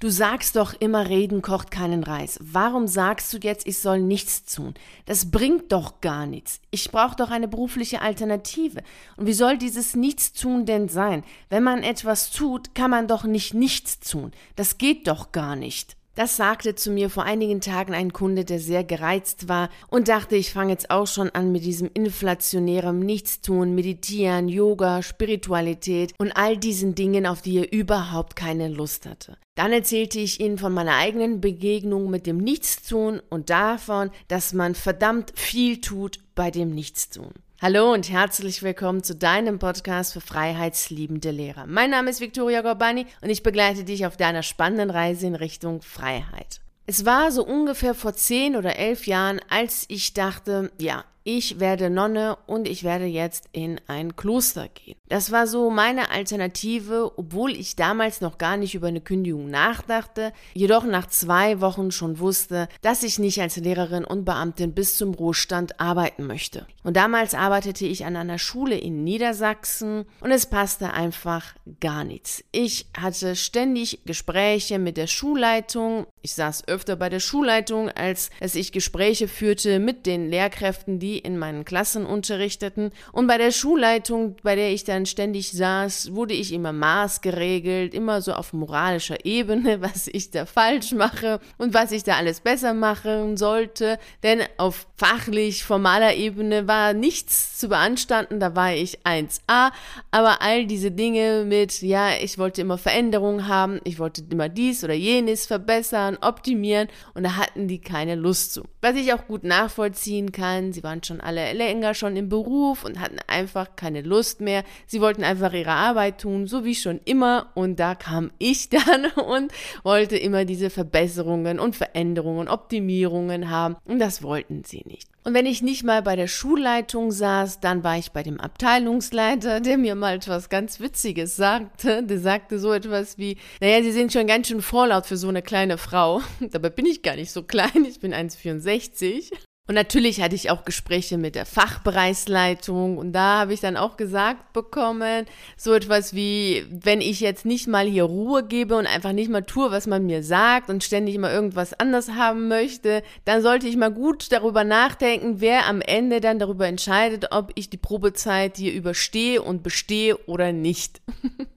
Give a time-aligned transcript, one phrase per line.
[0.00, 2.38] Du sagst doch immer, reden kocht keinen Reis.
[2.40, 4.72] Warum sagst du jetzt, ich soll nichts tun?
[5.04, 6.62] Das bringt doch gar nichts.
[6.70, 8.82] Ich brauche doch eine berufliche Alternative.
[9.18, 11.22] Und wie soll dieses Nichtstun denn sein?
[11.50, 14.32] Wenn man etwas tut, kann man doch nicht nichts tun.
[14.56, 15.98] Das geht doch gar nicht.
[16.20, 20.36] Das sagte zu mir vor einigen Tagen ein Kunde, der sehr gereizt war und dachte,
[20.36, 26.58] ich fange jetzt auch schon an mit diesem inflationären Nichtstun, Meditieren, Yoga, Spiritualität und all
[26.58, 29.38] diesen Dingen, auf die er überhaupt keine Lust hatte.
[29.54, 34.74] Dann erzählte ich ihnen von meiner eigenen Begegnung mit dem Nichtstun und davon, dass man
[34.74, 37.32] verdammt viel tut bei dem Nichtstun.
[37.62, 41.66] Hallo und herzlich willkommen zu deinem Podcast für freiheitsliebende Lehrer.
[41.66, 45.82] Mein Name ist Victoria Gorbani und ich begleite dich auf deiner spannenden Reise in Richtung
[45.82, 46.62] Freiheit.
[46.86, 51.90] Es war so ungefähr vor zehn oder elf Jahren, als ich dachte, ja, ich werde
[51.90, 54.96] Nonne und ich werde jetzt in ein Kloster gehen.
[55.08, 60.32] Das war so meine Alternative, obwohl ich damals noch gar nicht über eine Kündigung nachdachte,
[60.54, 65.12] jedoch nach zwei Wochen schon wusste, dass ich nicht als Lehrerin und Beamtin bis zum
[65.12, 66.66] Ruhestand arbeiten möchte.
[66.84, 72.42] Und damals arbeitete ich an einer Schule in Niedersachsen und es passte einfach gar nichts.
[72.52, 76.06] Ich hatte ständig Gespräche mit der Schulleitung.
[76.22, 81.09] Ich saß öfter bei der Schulleitung, als dass ich Gespräche führte mit den Lehrkräften, die
[81.18, 82.90] in meinen Klassen unterrichteten.
[83.12, 88.22] Und bei der Schulleitung, bei der ich dann ständig saß, wurde ich immer maßgeregelt, immer
[88.22, 92.74] so auf moralischer Ebene, was ich da falsch mache und was ich da alles besser
[92.74, 93.98] machen sollte.
[94.22, 99.70] Denn auf fachlich formaler Ebene war nichts zu beanstanden, da war ich 1a.
[100.10, 104.84] Aber all diese Dinge mit, ja, ich wollte immer Veränderungen haben, ich wollte immer dies
[104.84, 108.64] oder jenes verbessern, optimieren und da hatten die keine Lust zu.
[108.80, 113.00] Was ich auch gut nachvollziehen kann, sie waren schon alle länger schon im Beruf und
[113.00, 114.64] hatten einfach keine Lust mehr.
[114.86, 117.50] Sie wollten einfach ihre Arbeit tun, so wie schon immer.
[117.54, 123.76] Und da kam ich dann und wollte immer diese Verbesserungen und Veränderungen, Optimierungen haben.
[123.84, 125.08] Und das wollten sie nicht.
[125.22, 129.60] Und wenn ich nicht mal bei der Schulleitung saß, dann war ich bei dem Abteilungsleiter,
[129.60, 132.02] der mir mal etwas ganz Witziges sagte.
[132.02, 135.42] Der sagte so etwas wie, naja, Sie sind schon ganz schön vorlaut für so eine
[135.42, 136.22] kleine Frau.
[136.40, 139.30] Dabei bin ich gar nicht so klein, ich bin 1,64.
[139.70, 143.96] Und natürlich hatte ich auch Gespräche mit der Fachbereichsleitung und da habe ich dann auch
[143.96, 145.26] gesagt bekommen,
[145.56, 149.42] so etwas wie, wenn ich jetzt nicht mal hier Ruhe gebe und einfach nicht mal
[149.44, 153.76] tue, was man mir sagt und ständig immer irgendwas anders haben möchte, dann sollte ich
[153.76, 158.72] mal gut darüber nachdenken, wer am Ende dann darüber entscheidet, ob ich die Probezeit hier
[158.72, 161.00] überstehe und bestehe oder nicht.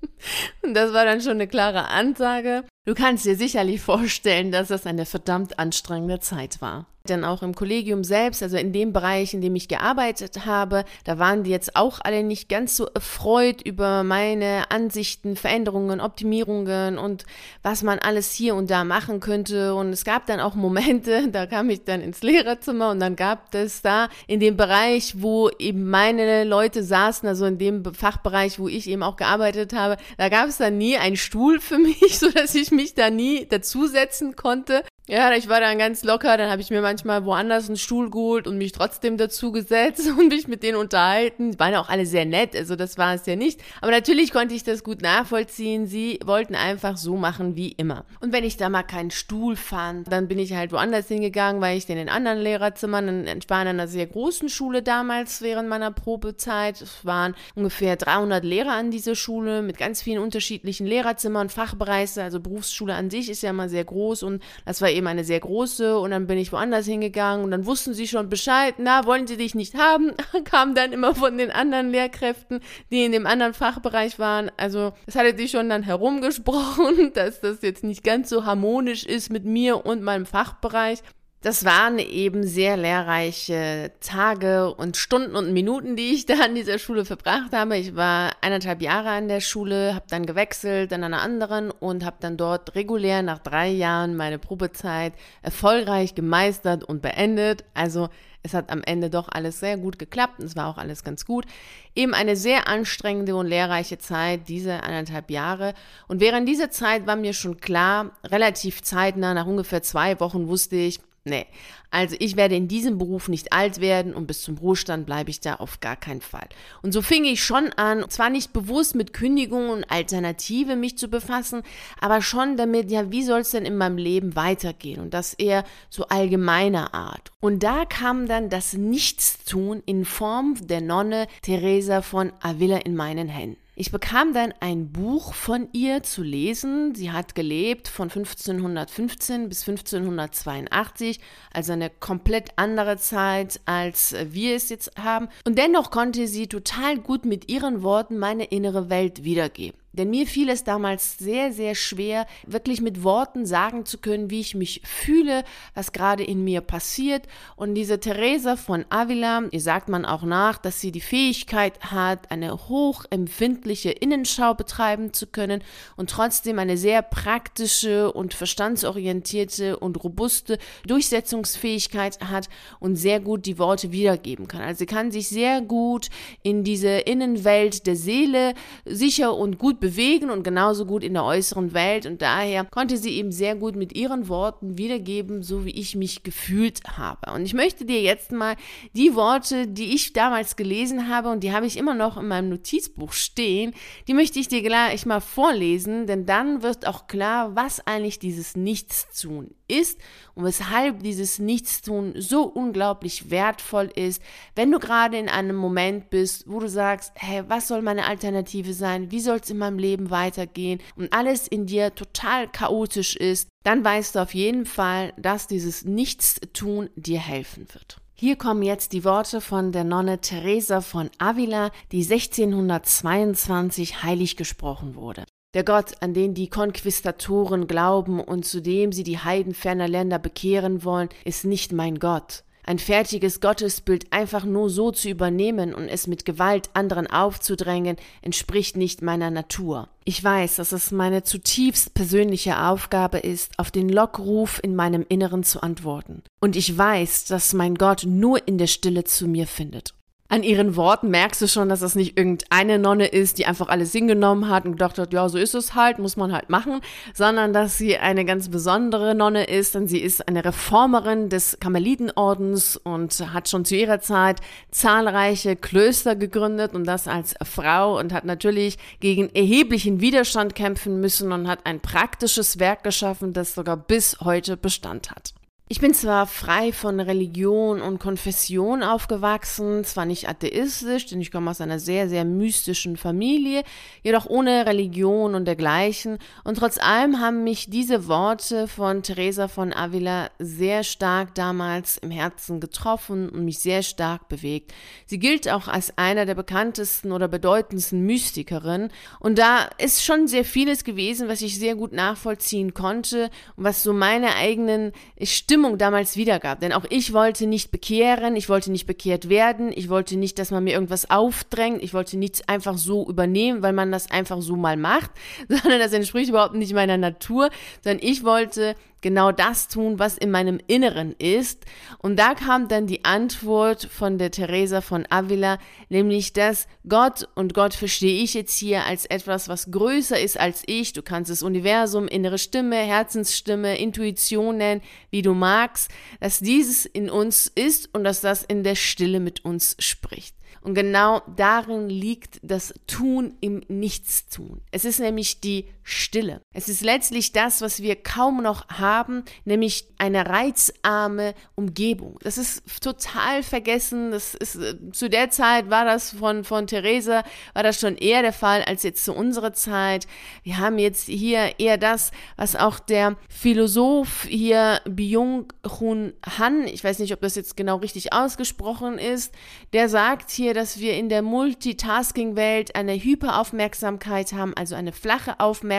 [0.61, 2.63] und das war dann schon eine klare Ansage.
[2.85, 6.85] Du kannst dir sicherlich vorstellen, dass das eine verdammt anstrengende Zeit war.
[7.09, 11.19] Denn auch im Kollegium selbst, also in dem Bereich, in dem ich gearbeitet habe, da
[11.19, 17.25] waren die jetzt auch alle nicht ganz so erfreut über meine Ansichten, Veränderungen, Optimierungen und
[17.61, 19.75] was man alles hier und da machen könnte.
[19.75, 23.53] Und es gab dann auch Momente, da kam ich dann ins Lehrerzimmer und dann gab
[23.53, 28.69] es da in dem Bereich, wo eben meine Leute saßen, also in dem Fachbereich, wo
[28.69, 32.31] ich eben auch gearbeitet habe, da gab es dann nie einen Stuhl für mich, so
[32.31, 34.83] dass ich mich da nie dazusetzen konnte.
[35.05, 38.47] Ja, ich war dann ganz locker, dann habe ich mir manchmal woanders einen Stuhl geholt
[38.47, 41.51] und mich trotzdem dazu gesetzt und mich mit denen unterhalten.
[41.51, 43.59] Die waren auch alle sehr nett, also das war es ja nicht.
[43.81, 45.87] Aber natürlich konnte ich das gut nachvollziehen.
[45.87, 48.05] Sie wollten einfach so machen wie immer.
[48.21, 51.77] Und wenn ich da mal keinen Stuhl fand, dann bin ich halt woanders hingegangen, weil
[51.77, 56.81] ich in den anderen Lehrerzimmern, in einer sehr großen Schule damals während meiner Probezeit.
[56.81, 62.39] Es waren ungefähr 300 Lehrer an dieser Schule mit ganz vielen unterschiedlichen Lehrerzimmern, Fachbereiche, also
[62.39, 65.97] Berufsschule an sich ist ja immer sehr groß und das war eben eine sehr große
[65.97, 69.37] und dann bin ich woanders hingegangen und dann wussten sie schon Bescheid, na, wollen sie
[69.37, 70.11] dich nicht haben,
[70.45, 72.59] kam dann immer von den anderen Lehrkräften,
[72.91, 74.51] die in dem anderen Fachbereich waren.
[74.57, 79.31] Also es hatte sich schon dann herumgesprochen, dass das jetzt nicht ganz so harmonisch ist
[79.31, 80.99] mit mir und meinem Fachbereich.
[81.43, 86.79] Das waren eben sehr lehrreiche Tage und Stunden und Minuten, die ich da an dieser
[86.79, 87.75] Schule verbracht habe.
[87.75, 92.15] Ich war eineinhalb Jahre an der Schule, habe dann gewechselt an einer anderen und habe
[92.21, 95.11] dann dort regulär nach drei Jahren meine Probezeit
[95.41, 97.65] erfolgreich gemeistert und beendet.
[97.73, 98.07] Also
[98.41, 101.25] es hat am Ende doch alles sehr gut geklappt und es war auch alles ganz
[101.25, 101.45] gut.
[101.93, 105.73] Eben eine sehr anstrengende und lehrreiche Zeit, diese eineinhalb Jahre.
[106.07, 110.77] Und während dieser Zeit war mir schon klar, relativ zeitnah, nach ungefähr zwei Wochen wusste
[110.77, 111.45] ich, Nee,
[111.89, 115.39] also ich werde in diesem Beruf nicht alt werden und bis zum Ruhestand bleibe ich
[115.39, 116.49] da auf gar keinen Fall.
[116.81, 121.07] Und so fing ich schon an, zwar nicht bewusst mit Kündigung und Alternative mich zu
[121.07, 121.63] befassen,
[122.01, 124.99] aber schon damit, ja, wie soll es denn in meinem Leben weitergehen?
[124.99, 127.31] Und das eher so allgemeiner Art.
[127.39, 133.29] Und da kam dann das Nichtstun in Form der Nonne Teresa von Avila in meinen
[133.29, 133.62] Händen.
[133.75, 136.93] Ich bekam dann ein Buch von ihr zu lesen.
[136.93, 141.19] Sie hat gelebt von 1515 bis 1582,
[141.51, 145.27] also eine komplett andere Zeit, als wir es jetzt haben.
[145.43, 149.82] Und dennoch konnte sie total gut mit ihren Worten meine innere Welt wiedergeben.
[149.93, 154.39] Denn mir fiel es damals sehr, sehr schwer, wirklich mit Worten sagen zu können, wie
[154.39, 155.43] ich mich fühle,
[155.75, 157.27] was gerade in mir passiert.
[157.55, 162.31] Und diese Theresa von Avila, ihr sagt man auch nach, dass sie die Fähigkeit hat,
[162.31, 165.63] eine hochempfindliche Innenschau betreiben zu können
[165.95, 170.57] und trotzdem eine sehr praktische und verstandsorientierte und robuste
[170.87, 172.49] Durchsetzungsfähigkeit hat
[172.79, 174.61] und sehr gut die Worte wiedergeben kann.
[174.61, 176.09] Also sie kann sich sehr gut
[176.41, 178.55] in diese Innenwelt der Seele
[178.85, 182.05] sicher und gut bewegen und genauso gut in der äußeren Welt.
[182.05, 186.23] Und daher konnte sie eben sehr gut mit ihren Worten wiedergeben, so wie ich mich
[186.23, 187.33] gefühlt habe.
[187.33, 188.55] Und ich möchte dir jetzt mal
[188.93, 192.47] die Worte, die ich damals gelesen habe und die habe ich immer noch in meinem
[192.47, 193.73] Notizbuch stehen,
[194.07, 198.55] die möchte ich dir gleich mal vorlesen, denn dann wird auch klar, was eigentlich dieses
[198.55, 199.99] Nichtstun ist
[200.35, 204.21] und weshalb dieses Nichtstun so unglaublich wertvoll ist,
[204.55, 208.73] wenn du gerade in einem Moment bist, wo du sagst, hey, was soll meine Alternative
[208.73, 209.11] sein?
[209.11, 210.79] Wie soll es in meinem Leben weitergehen?
[210.95, 215.85] Und alles in dir total chaotisch ist, dann weißt du auf jeden Fall, dass dieses
[215.85, 217.97] Nichtstun dir helfen wird.
[218.15, 224.95] Hier kommen jetzt die Worte von der Nonne Teresa von Avila, die 1622 heilig gesprochen
[224.95, 225.25] wurde.
[225.53, 230.17] Der Gott, an den die Konquistatoren glauben und zu dem sie die Heiden ferner Länder
[230.17, 232.43] bekehren wollen, ist nicht mein Gott.
[232.65, 238.77] Ein fertiges Gottesbild einfach nur so zu übernehmen und es mit Gewalt anderen aufzudrängen, entspricht
[238.77, 239.89] nicht meiner Natur.
[240.05, 245.43] Ich weiß, dass es meine zutiefst persönliche Aufgabe ist, auf den Lockruf in meinem Inneren
[245.43, 246.23] zu antworten.
[246.39, 249.93] Und ich weiß, dass mein Gott nur in der Stille zu mir findet.
[250.29, 253.91] An ihren Worten merkst du schon, dass das nicht irgendeine Nonne ist, die einfach alles
[253.91, 256.81] hingenommen hat und gedacht hat, ja, so ist es halt, muss man halt machen,
[257.13, 262.77] sondern dass sie eine ganz besondere Nonne ist, denn sie ist eine Reformerin des Karmelitenordens
[262.77, 264.39] und hat schon zu ihrer Zeit
[264.71, 271.31] zahlreiche Klöster gegründet und das als Frau und hat natürlich gegen erheblichen Widerstand kämpfen müssen
[271.31, 275.33] und hat ein praktisches Werk geschaffen, das sogar bis heute Bestand hat.
[275.69, 281.49] Ich bin zwar frei von Religion und Konfession aufgewachsen, zwar nicht atheistisch, denn ich komme
[281.49, 283.63] aus einer sehr, sehr mystischen Familie,
[284.03, 286.19] jedoch ohne Religion und dergleichen.
[286.43, 292.11] Und trotz allem haben mich diese Worte von Teresa von Avila sehr stark damals im
[292.11, 294.73] Herzen getroffen und mich sehr stark bewegt.
[295.05, 298.91] Sie gilt auch als einer der bekanntesten oder bedeutendsten Mystikerinnen.
[299.21, 303.81] Und da ist schon sehr vieles gewesen, was ich sehr gut nachvollziehen konnte und was
[303.81, 306.59] so meine eigenen Stimmen Stimmung damals wiedergab.
[306.59, 310.51] Denn auch ich wollte nicht bekehren, ich wollte nicht bekehrt werden, ich wollte nicht, dass
[310.51, 314.57] man mir irgendwas aufdrängt, ich wollte nichts einfach so übernehmen, weil man das einfach so
[314.57, 315.11] mal macht,
[315.47, 317.49] sondern das entspricht überhaupt nicht meiner Natur,
[317.81, 321.65] sondern ich wollte genau das tun, was in meinem Inneren ist.
[321.99, 325.59] Und da kam dann die Antwort von der Teresa von Avila,
[325.89, 330.63] nämlich dass Gott, und Gott verstehe ich jetzt hier als etwas, was größer ist als
[330.65, 336.87] ich, du kannst das Universum, innere Stimme, Herzensstimme, Intuition nennen, wie du magst, dass dieses
[336.87, 340.35] in uns ist und dass das in der Stille mit uns spricht.
[340.63, 344.61] Und genau darin liegt das Tun im Nichtstun.
[344.71, 346.41] Es ist nämlich die Stille.
[346.53, 352.17] Es ist letztlich das, was wir kaum noch haben, nämlich eine reizarme Umgebung.
[352.21, 354.11] Das ist total vergessen.
[354.11, 357.23] Das ist, äh, zu der Zeit war das von, von Theresa,
[357.53, 360.07] war das schon eher der Fall als jetzt zu unserer Zeit.
[360.43, 366.99] Wir haben jetzt hier eher das, was auch der Philosoph hier Byung-Hun Han, ich weiß
[366.99, 369.33] nicht, ob das jetzt genau richtig ausgesprochen ist,
[369.73, 375.72] der sagt hier, dass wir in der Multitasking-Welt eine Hyperaufmerksamkeit haben, also eine flache Aufmerksamkeit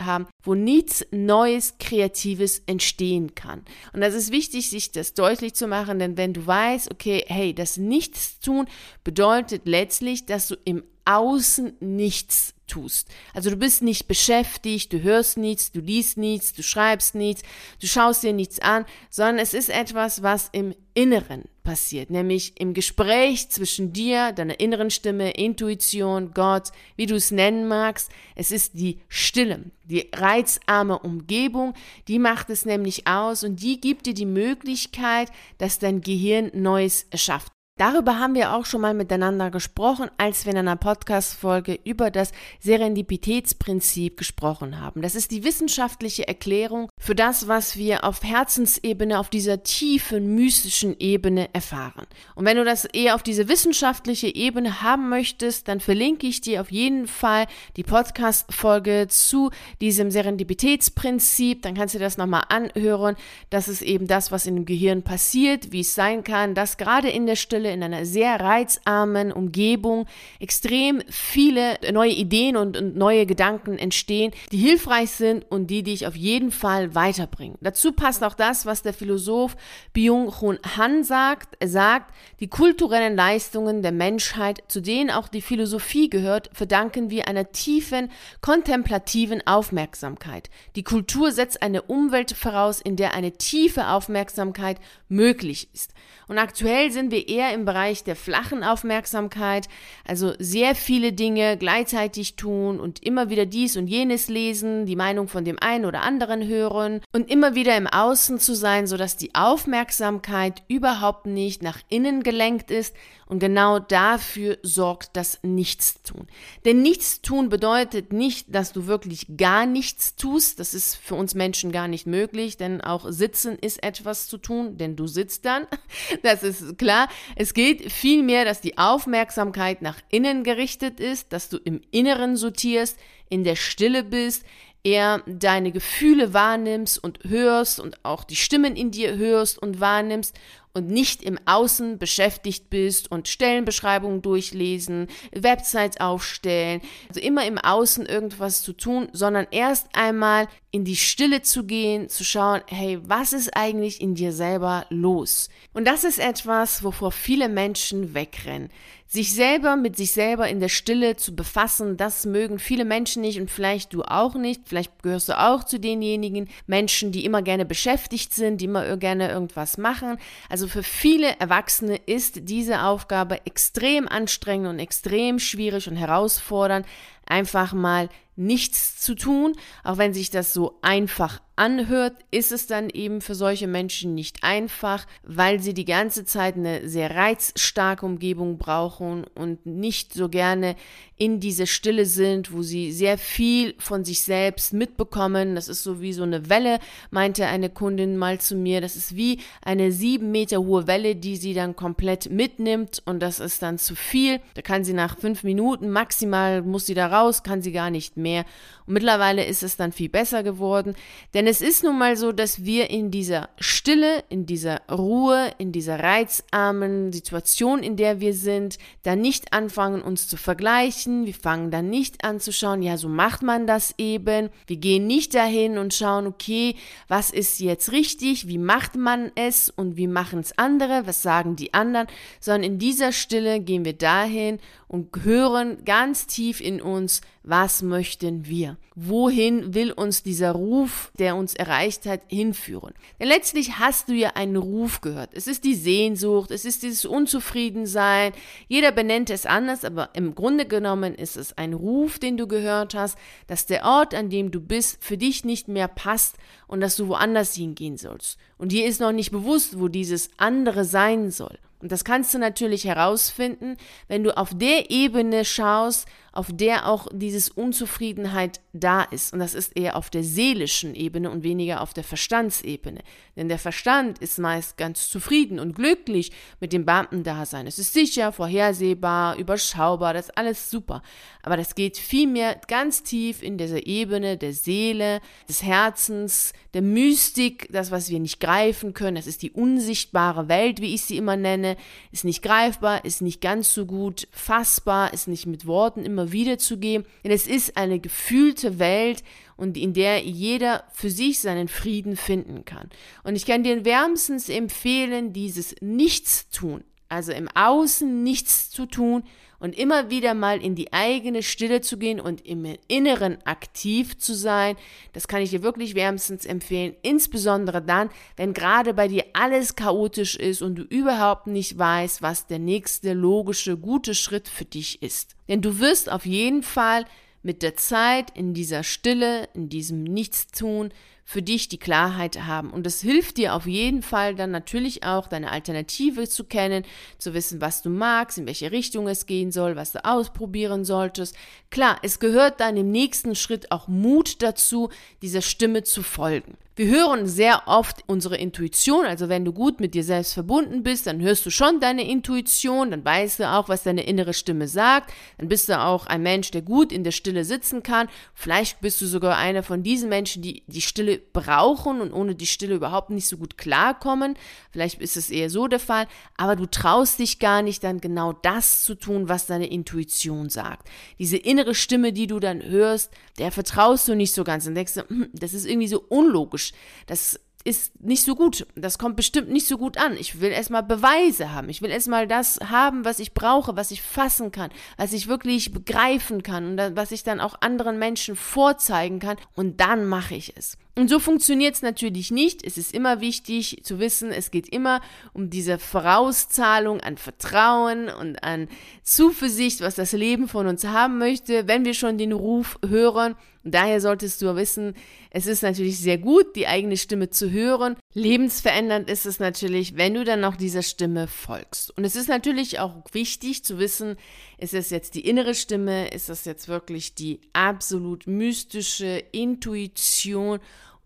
[0.00, 3.62] haben, wo nichts Neues, Kreatives entstehen kann.
[3.92, 7.54] Und das ist wichtig, sich das deutlich zu machen, denn wenn du weißt, okay, hey,
[7.54, 8.66] das Nichtstun
[9.04, 13.08] bedeutet letztlich, dass du im Außen nichts tust.
[13.32, 17.42] Also du bist nicht beschäftigt, du hörst nichts, du liest nichts, du schreibst nichts,
[17.80, 22.72] du schaust dir nichts an, sondern es ist etwas, was im Inneren passiert, nämlich im
[22.72, 28.10] Gespräch zwischen dir, deiner inneren Stimme, Intuition, Gott, wie du es nennen magst.
[28.34, 31.74] Es ist die Stille, die reizarme Umgebung,
[32.08, 37.06] die macht es nämlich aus und die gibt dir die Möglichkeit, dass dein Gehirn Neues
[37.10, 37.57] erschafft.
[37.78, 42.32] Darüber haben wir auch schon mal miteinander gesprochen, als wir in einer Podcast-Folge über das
[42.58, 45.00] Serendipitätsprinzip gesprochen haben.
[45.00, 50.96] Das ist die wissenschaftliche Erklärung für das, was wir auf Herzensebene, auf dieser tiefen, mystischen
[50.98, 52.08] Ebene erfahren.
[52.34, 56.60] Und wenn du das eher auf diese wissenschaftliche Ebene haben möchtest, dann verlinke ich dir
[56.60, 61.62] auf jeden Fall die Podcast-Folge zu diesem Serendipitätsprinzip.
[61.62, 63.14] Dann kannst du das nochmal anhören.
[63.50, 67.26] Das ist eben das, was dem Gehirn passiert, wie es sein kann, dass gerade in
[67.26, 70.06] der Stille, in einer sehr reizarmen Umgebung
[70.40, 76.06] extrem viele neue Ideen und, und neue Gedanken entstehen, die hilfreich sind und die dich
[76.06, 77.58] auf jeden Fall weiterbringen.
[77.60, 79.56] Dazu passt auch das, was der Philosoph
[79.92, 81.56] Byung-Hun Han sagt.
[81.60, 87.28] Er sagt, die kulturellen Leistungen der Menschheit, zu denen auch die Philosophie gehört, verdanken wir
[87.28, 88.10] einer tiefen,
[88.40, 90.50] kontemplativen Aufmerksamkeit.
[90.76, 95.92] Die Kultur setzt eine Umwelt voraus, in der eine tiefe Aufmerksamkeit möglich ist.
[96.28, 99.68] Und aktuell sind wir eher im Bereich der flachen Aufmerksamkeit,
[100.06, 105.28] also sehr viele Dinge gleichzeitig tun und immer wieder dies und jenes lesen, die Meinung
[105.28, 109.34] von dem einen oder anderen hören und immer wieder im Außen zu sein, sodass die
[109.34, 112.94] Aufmerksamkeit überhaupt nicht nach innen gelenkt ist,
[113.28, 116.26] und genau dafür sorgt das Nichtstun.
[116.64, 120.58] Denn Nichtstun bedeutet nicht, dass du wirklich gar nichts tust.
[120.58, 124.78] Das ist für uns Menschen gar nicht möglich, denn auch Sitzen ist etwas zu tun,
[124.78, 125.66] denn du sitzt dann.
[126.22, 127.08] Das ist klar.
[127.36, 132.98] Es geht vielmehr, dass die Aufmerksamkeit nach innen gerichtet ist, dass du im Inneren sortierst,
[133.28, 134.44] in der Stille bist,
[134.84, 140.34] eher deine Gefühle wahrnimmst und hörst und auch die Stimmen in dir hörst und wahrnimmst
[140.78, 148.06] und nicht im Außen beschäftigt bist und Stellenbeschreibungen durchlesen, Websites aufstellen, also immer im Außen
[148.06, 153.32] irgendwas zu tun, sondern erst einmal in die Stille zu gehen, zu schauen, hey, was
[153.32, 155.48] ist eigentlich in dir selber los?
[155.72, 158.70] Und das ist etwas, wovor viele Menschen wegrennen.
[159.10, 163.40] Sich selber mit sich selber in der Stille zu befassen, das mögen viele Menschen nicht
[163.40, 164.60] und vielleicht du auch nicht.
[164.66, 169.30] Vielleicht gehörst du auch zu denjenigen Menschen, die immer gerne beschäftigt sind, die immer gerne
[169.30, 170.18] irgendwas machen.
[170.50, 176.84] Also für viele Erwachsene ist diese Aufgabe extrem anstrengend und extrem schwierig und herausfordernd,
[177.28, 178.08] einfach mal
[178.38, 179.54] nichts zu tun.
[179.84, 184.44] Auch wenn sich das so einfach anhört, ist es dann eben für solche Menschen nicht
[184.44, 190.76] einfach, weil sie die ganze Zeit eine sehr reizstarke Umgebung brauchen und nicht so gerne
[191.16, 195.56] in diese Stille sind, wo sie sehr viel von sich selbst mitbekommen.
[195.56, 196.78] Das ist so wie so eine Welle,
[197.10, 198.80] meinte eine Kundin mal zu mir.
[198.80, 203.40] Das ist wie eine sieben Meter hohe Welle, die sie dann komplett mitnimmt und das
[203.40, 204.40] ist dann zu viel.
[204.54, 208.16] Da kann sie nach fünf Minuten maximal, muss sie da raus, kann sie gar nicht
[208.16, 208.44] mehr.
[208.86, 210.94] Und mittlerweile ist es dann viel besser geworden,
[211.34, 215.72] denn es ist nun mal so, dass wir in dieser Stille, in dieser Ruhe, in
[215.72, 221.26] dieser reizarmen Situation, in der wir sind, da nicht anfangen, uns zu vergleichen.
[221.26, 224.48] Wir fangen dann nicht an zu schauen, ja, so macht man das eben.
[224.66, 226.74] Wir gehen nicht dahin und schauen, okay,
[227.08, 231.56] was ist jetzt richtig, wie macht man es und wie machen es andere, was sagen
[231.56, 232.06] die anderen,
[232.40, 234.58] sondern in dieser Stille gehen wir dahin
[234.88, 238.76] und hören ganz tief in uns, was möchten wir?
[238.94, 242.94] Wohin will uns dieser Ruf, der uns erreicht hat, hinführen?
[243.20, 245.30] Denn letztlich hast du ja einen Ruf gehört.
[245.34, 248.32] Es ist die Sehnsucht, es ist dieses Unzufriedensein.
[248.66, 252.94] Jeder benennt es anders, aber im Grunde genommen ist es ein Ruf, den du gehört
[252.94, 253.16] hast,
[253.46, 257.08] dass der Ort, an dem du bist, für dich nicht mehr passt und dass du
[257.08, 258.38] woanders hingehen sollst.
[258.56, 261.58] Und dir ist noch nicht bewusst, wo dieses andere sein soll.
[261.80, 263.76] Und das kannst du natürlich herausfinden,
[264.08, 266.06] wenn du auf der Ebene schaust,
[266.38, 269.32] auf der auch dieses Unzufriedenheit da ist.
[269.32, 273.00] Und das ist eher auf der seelischen Ebene und weniger auf der Verstandsebene.
[273.34, 276.30] Denn der Verstand ist meist ganz zufrieden und glücklich
[276.60, 277.66] mit dem Beamtendasein.
[277.66, 281.02] Es ist sicher, vorhersehbar, überschaubar, das ist alles super.
[281.42, 287.66] Aber das geht vielmehr ganz tief in dieser Ebene der Seele, des Herzens, der Mystik,
[287.72, 289.16] das, was wir nicht greifen können.
[289.16, 291.76] Das ist die unsichtbare Welt, wie ich sie immer nenne.
[292.12, 297.06] Ist nicht greifbar, ist nicht ganz so gut fassbar, ist nicht mit Worten immer wiederzugeben.
[297.24, 299.22] Denn es ist eine gefühlte Welt
[299.56, 302.90] und in der jeder für sich seinen Frieden finden kann.
[303.24, 309.24] Und ich kann dir wärmstens empfehlen, dieses Nichtstun, also im Außen nichts zu tun
[309.58, 314.34] und immer wieder mal in die eigene Stille zu gehen und im Inneren aktiv zu
[314.34, 314.76] sein.
[315.12, 320.36] Das kann ich dir wirklich wärmstens empfehlen, insbesondere dann, wenn gerade bei dir alles chaotisch
[320.36, 325.34] ist und du überhaupt nicht weißt, was der nächste logische, gute Schritt für dich ist.
[325.48, 327.04] Denn du wirst auf jeden Fall
[327.42, 330.90] mit der Zeit in dieser Stille, in diesem Nichtstun
[331.30, 332.70] für dich die Klarheit haben.
[332.70, 336.86] Und das hilft dir auf jeden Fall dann natürlich auch, deine Alternative zu kennen,
[337.18, 341.36] zu wissen, was du magst, in welche Richtung es gehen soll, was du ausprobieren solltest.
[341.68, 344.88] Klar, es gehört dann im nächsten Schritt auch Mut dazu,
[345.20, 346.56] dieser Stimme zu folgen.
[346.78, 351.08] Wir hören sehr oft unsere Intuition, also wenn du gut mit dir selbst verbunden bist,
[351.08, 355.12] dann hörst du schon deine Intuition, dann weißt du auch, was deine innere Stimme sagt,
[355.38, 358.06] dann bist du auch ein Mensch, der gut in der Stille sitzen kann.
[358.32, 362.46] Vielleicht bist du sogar einer von diesen Menschen, die die Stille brauchen und ohne die
[362.46, 364.36] Stille überhaupt nicht so gut klarkommen.
[364.70, 366.06] Vielleicht ist es eher so der Fall,
[366.36, 370.88] aber du traust dich gar nicht dann genau das zu tun, was deine Intuition sagt.
[371.18, 374.94] Diese innere Stimme, die du dann hörst, der vertraust du nicht so ganz und denkst,
[375.08, 376.67] hm, das ist irgendwie so unlogisch
[377.06, 378.66] das ist nicht so gut.
[378.76, 380.16] Das kommt bestimmt nicht so gut an.
[380.16, 381.68] Ich will erstmal Beweise haben.
[381.68, 385.72] Ich will erstmal das haben, was ich brauche, was ich fassen kann, was ich wirklich
[385.72, 389.36] begreifen kann und was ich dann auch anderen Menschen vorzeigen kann.
[389.54, 390.78] Und dann mache ich es.
[390.96, 392.66] Und so funktioniert es natürlich nicht.
[392.66, 395.00] Es ist immer wichtig zu wissen, es geht immer
[395.32, 398.68] um diese Vorauszahlung an Vertrauen und an
[399.02, 403.36] Zuversicht, was das Leben von uns haben möchte, wenn wir schon den Ruf hören.
[403.70, 404.94] Daher solltest du wissen,
[405.30, 407.96] es ist natürlich sehr gut, die eigene Stimme zu hören.
[408.14, 411.96] Lebensverändernd ist es natürlich, wenn du dann noch dieser Stimme folgst.
[411.96, 414.16] Und es ist natürlich auch wichtig zu wissen,
[414.58, 420.58] ist es jetzt die innere Stimme, ist es jetzt wirklich die absolut mystische Intuition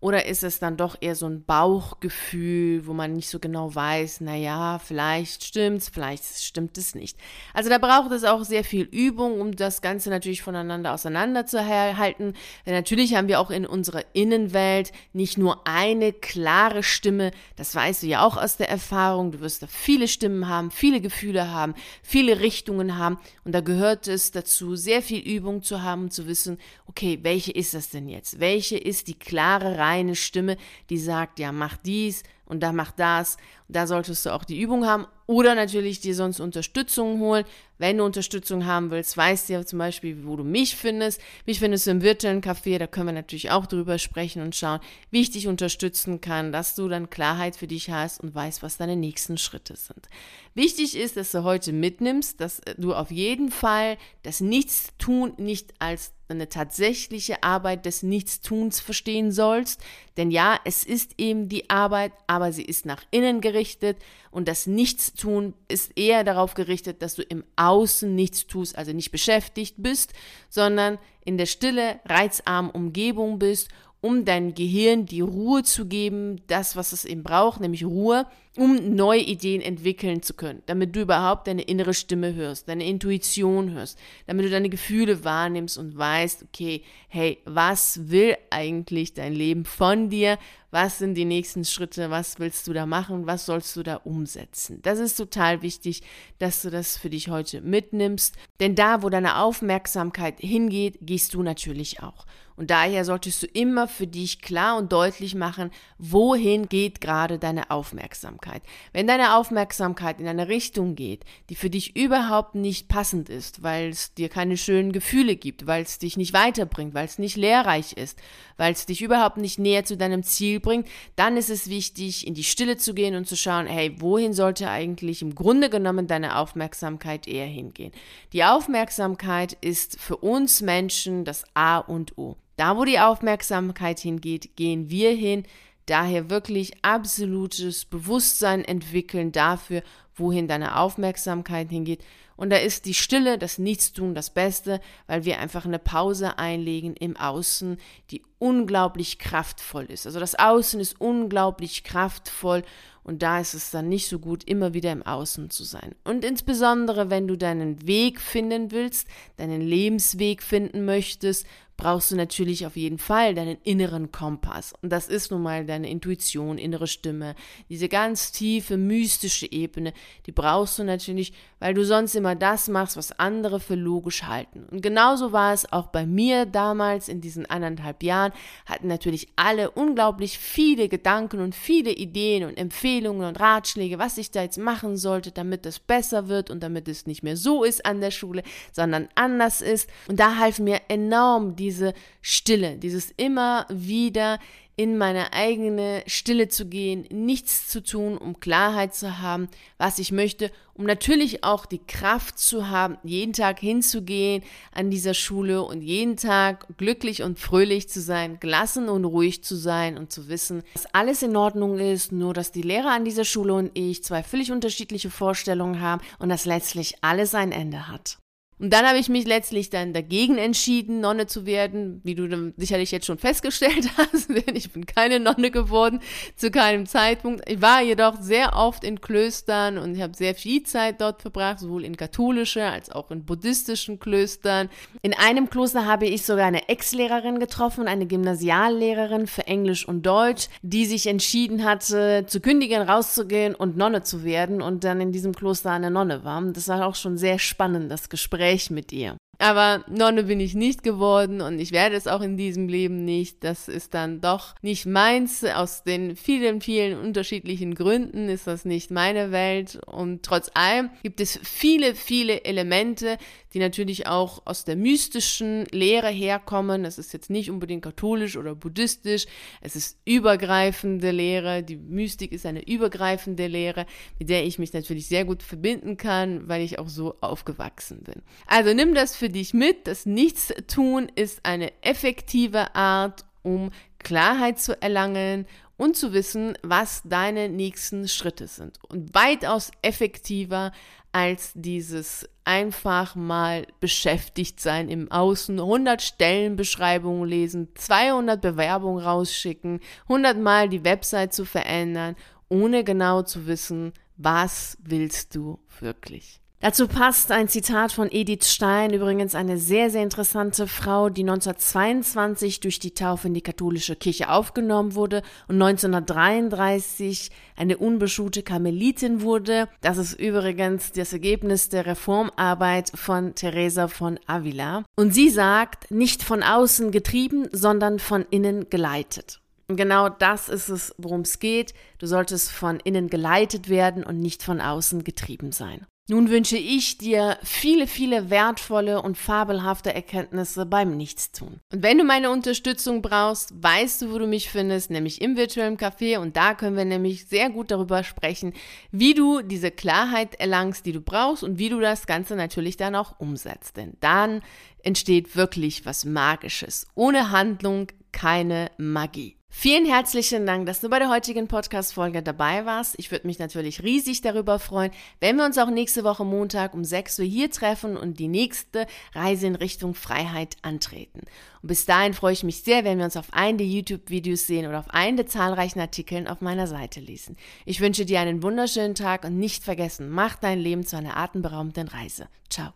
[0.03, 4.19] oder ist es dann doch eher so ein Bauchgefühl, wo man nicht so genau weiß,
[4.19, 7.17] naja, vielleicht stimmt's, vielleicht stimmt es nicht.
[7.53, 12.33] Also da braucht es auch sehr viel Übung, um das Ganze natürlich voneinander auseinanderzuhalten.
[12.65, 18.03] Denn natürlich haben wir auch in unserer Innenwelt nicht nur eine klare Stimme, das weißt
[18.03, 19.31] du ja auch aus der Erfahrung.
[19.31, 23.19] Du wirst da viele Stimmen haben, viele Gefühle haben, viele Richtungen haben.
[23.45, 26.57] Und da gehört es dazu, sehr viel Übung zu haben, zu wissen,
[26.87, 28.41] okay, welche ist das denn jetzt?
[28.41, 29.92] Welche ist die klare Reihe?
[29.93, 30.57] Eine Stimme,
[30.89, 33.37] die sagt, ja, mach dies und da mach das.
[33.67, 37.45] Da solltest du auch die Übung haben oder natürlich dir sonst Unterstützung holen.
[37.83, 41.19] Wenn du Unterstützung haben willst, weißt du ja zum Beispiel, wo du mich findest.
[41.45, 44.79] Mich findest du im virtuellen Café, da können wir natürlich auch drüber sprechen und schauen,
[45.11, 48.77] wie ich dich unterstützen kann, dass du dann Klarheit für dich hast und weißt, was
[48.77, 50.07] deine nächsten Schritte sind.
[50.53, 56.13] Wichtig ist, dass du heute mitnimmst, dass du auf jeden Fall das Nichtstun nicht als
[56.29, 59.81] eine tatsächliche Arbeit des Nichtstuns verstehen sollst.
[60.15, 63.97] Denn ja, es ist eben die Arbeit, aber sie ist nach innen gerichtet
[64.33, 69.11] und das Nichtstun ist eher darauf gerichtet, dass du im Außen nichts tust, also nicht
[69.11, 70.13] beschäftigt bist,
[70.49, 73.69] sondern in der stille, reizarmen Umgebung bist
[74.03, 78.95] um dein Gehirn die Ruhe zu geben, das, was es eben braucht, nämlich Ruhe, um
[78.95, 83.97] neue Ideen entwickeln zu können, damit du überhaupt deine innere Stimme hörst, deine Intuition hörst,
[84.27, 90.09] damit du deine Gefühle wahrnimmst und weißt, okay, hey, was will eigentlich dein Leben von
[90.09, 90.37] dir?
[90.69, 92.09] Was sind die nächsten Schritte?
[92.09, 93.27] Was willst du da machen?
[93.27, 94.79] Was sollst du da umsetzen?
[94.81, 96.01] Das ist total wichtig,
[96.39, 101.41] dass du das für dich heute mitnimmst, denn da, wo deine Aufmerksamkeit hingeht, gehst du
[101.41, 102.25] natürlich auch.
[102.55, 107.71] Und daher solltest du immer für dich klar und deutlich machen, wohin geht gerade deine
[107.71, 108.42] Aufmerksamkeit.
[108.91, 113.89] Wenn deine Aufmerksamkeit in eine Richtung geht, die für dich überhaupt nicht passend ist, weil
[113.89, 117.93] es dir keine schönen Gefühle gibt, weil es dich nicht weiterbringt, weil es nicht lehrreich
[117.93, 118.19] ist,
[118.57, 122.33] weil es dich überhaupt nicht näher zu deinem Ziel bringt, dann ist es wichtig, in
[122.33, 126.37] die Stille zu gehen und zu schauen, hey, wohin sollte eigentlich im Grunde genommen deine
[126.37, 127.91] Aufmerksamkeit eher hingehen?
[128.33, 132.35] Die Aufmerksamkeit ist für uns Menschen das A und O.
[132.55, 135.43] Da, wo die Aufmerksamkeit hingeht, gehen wir hin.
[135.85, 139.83] Daher wirklich absolutes Bewusstsein entwickeln dafür,
[140.15, 142.03] wohin deine Aufmerksamkeit hingeht.
[142.35, 146.95] Und da ist die Stille, das Nichtstun das Beste, weil wir einfach eine Pause einlegen
[146.95, 147.77] im Außen,
[148.09, 150.05] die unglaublich kraftvoll ist.
[150.07, 152.63] Also das Außen ist unglaublich kraftvoll
[153.03, 155.93] und da ist es dann nicht so gut, immer wieder im Außen zu sein.
[156.03, 161.45] Und insbesondere, wenn du deinen Weg finden willst, deinen Lebensweg finden möchtest,
[161.77, 164.73] brauchst du natürlich auf jeden Fall deinen inneren Kompass.
[164.81, 167.35] Und das ist nun mal deine Intuition, innere Stimme,
[167.69, 169.93] diese ganz tiefe, mystische Ebene,
[170.25, 174.65] die brauchst du natürlich, weil du sonst immer das machst, was andere für logisch halten.
[174.71, 178.33] Und genauso war es auch bei mir damals in diesen anderthalb Jahren,
[178.65, 184.31] hatten natürlich alle unglaublich viele Gedanken und viele Ideen und Empfehlungen und Ratschläge, was ich
[184.31, 187.85] da jetzt machen sollte, damit es besser wird und damit es nicht mehr so ist
[187.85, 189.89] an der Schule, sondern anders ist.
[190.07, 194.39] Und da half mir enorm diese Stille, dieses immer wieder
[194.75, 199.47] in meine eigene Stille zu gehen, nichts zu tun, um Klarheit zu haben,
[199.77, 205.13] was ich möchte, um natürlich auch die Kraft zu haben, jeden Tag hinzugehen an dieser
[205.13, 210.11] Schule und jeden Tag glücklich und fröhlich zu sein, gelassen und ruhig zu sein und
[210.11, 213.71] zu wissen, dass alles in Ordnung ist, nur dass die Lehrer an dieser Schule und
[213.75, 218.17] ich zwei völlig unterschiedliche Vorstellungen haben und dass letztlich alles ein Ende hat.
[218.63, 222.91] Und dann habe ich mich letztlich dann dagegen entschieden, Nonne zu werden, wie du sicherlich
[222.91, 225.99] jetzt schon festgestellt hast, denn ich bin keine Nonne geworden
[226.37, 227.43] zu keinem Zeitpunkt.
[227.51, 231.59] Ich war jedoch sehr oft in Klöstern und ich habe sehr viel Zeit dort verbracht,
[231.59, 234.69] sowohl in katholische als auch in buddhistischen Klöstern.
[235.01, 240.47] In einem Kloster habe ich sogar eine Ex-Lehrerin getroffen, eine Gymnasiallehrerin für Englisch und Deutsch,
[240.61, 245.35] die sich entschieden hatte, zu kündigen, rauszugehen und Nonne zu werden und dann in diesem
[245.35, 246.41] Kloster eine Nonne war.
[246.53, 249.17] Das war auch schon sehr spannend, das Gespräch Gespräch mit ihr.
[249.39, 253.43] Aber Nonne bin ich nicht geworden und ich werde es auch in diesem Leben nicht.
[253.43, 255.43] Das ist dann doch nicht meins.
[255.43, 259.79] Aus den vielen, vielen unterschiedlichen Gründen ist das nicht meine Welt.
[259.85, 263.17] Und trotz allem gibt es viele, viele Elemente,
[263.53, 266.85] die natürlich auch aus der mystischen Lehre herkommen.
[266.85, 269.25] Es ist jetzt nicht unbedingt katholisch oder buddhistisch.
[269.61, 271.63] Es ist übergreifende Lehre.
[271.63, 273.85] Die Mystik ist eine übergreifende Lehre,
[274.19, 278.23] mit der ich mich natürlich sehr gut verbinden kann, weil ich auch so aufgewachsen bin.
[278.47, 279.87] Also nimm das für dich mit.
[279.87, 285.45] Das Nichtstun ist eine effektive Art, um Klarheit zu erlangen
[285.77, 288.79] und zu wissen, was deine nächsten Schritte sind.
[288.87, 290.71] Und weitaus effektiver
[291.11, 300.37] als dieses einfach mal beschäftigt sein im Außen, 100 Stellenbeschreibungen lesen, 200 Bewerbungen rausschicken, 100
[300.37, 302.15] Mal die Website zu verändern,
[302.49, 306.42] ohne genau zu wissen, was willst du wirklich.
[306.63, 312.61] Dazu passt ein Zitat von Edith Stein, übrigens eine sehr, sehr interessante Frau, die 1922
[312.61, 319.67] durch die Taufe in die katholische Kirche aufgenommen wurde und 1933 eine unbeschuhte Karmelitin wurde.
[319.81, 324.85] Das ist übrigens das Ergebnis der Reformarbeit von Teresa von Avila.
[324.95, 329.41] Und sie sagt, nicht von außen getrieben, sondern von innen geleitet.
[329.67, 331.73] Und genau das ist es, worum es geht.
[331.97, 335.85] Du solltest von innen geleitet werden und nicht von außen getrieben sein.
[336.09, 341.61] Nun wünsche ich dir viele, viele wertvolle und fabelhafte Erkenntnisse beim Nichtstun.
[341.71, 345.77] Und wenn du meine Unterstützung brauchst, weißt du, wo du mich findest, nämlich im virtuellen
[345.77, 346.17] Café.
[346.17, 348.51] Und da können wir nämlich sehr gut darüber sprechen,
[348.91, 352.95] wie du diese Klarheit erlangst, die du brauchst und wie du das Ganze natürlich dann
[352.95, 353.77] auch umsetzt.
[353.77, 354.41] Denn dann
[354.83, 356.85] entsteht wirklich was Magisches.
[356.95, 359.35] Ohne Handlung keine Magie.
[359.55, 362.95] Vielen herzlichen Dank, dass du bei der heutigen Podcast-Folge dabei warst.
[362.97, 366.83] Ich würde mich natürlich riesig darüber freuen, wenn wir uns auch nächste Woche Montag um
[366.83, 371.21] 6 Uhr hier treffen und die nächste Reise in Richtung Freiheit antreten.
[371.61, 374.65] Und bis dahin freue ich mich sehr, wenn wir uns auf einen der YouTube-Videos sehen
[374.67, 377.37] oder auf einen der zahlreichen Artikeln auf meiner Seite lesen.
[377.65, 381.87] Ich wünsche dir einen wunderschönen Tag und nicht vergessen, mach dein Leben zu einer atemberaubenden
[381.87, 382.27] Reise.
[382.49, 382.71] Ciao.